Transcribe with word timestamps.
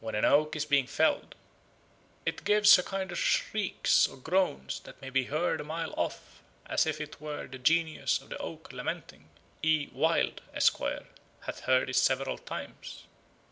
When 0.00 0.16
an 0.16 0.24
oak 0.24 0.56
is 0.56 0.64
being 0.64 0.88
felled 0.88 1.36
"it 2.26 2.42
gives 2.42 2.76
a 2.76 2.82
kind 2.82 3.12
of 3.12 3.18
shriekes 3.18 4.08
or 4.08 4.16
groanes, 4.16 4.80
that 4.80 5.00
may 5.00 5.10
be 5.10 5.26
heard 5.26 5.60
a 5.60 5.62
mile 5.62 5.94
off, 5.96 6.42
as 6.66 6.86
if 6.88 7.00
it 7.00 7.20
were 7.20 7.46
the 7.46 7.58
genius 7.60 8.20
of 8.20 8.30
the 8.30 8.38
oake 8.38 8.72
lamenting. 8.72 9.30
E. 9.62 9.86
Wyld, 9.92 10.40
Esq., 10.52 10.80
hath 11.42 11.60
heard 11.66 11.88
it 11.88 11.94
severall 11.94 12.38
times." 12.38 13.04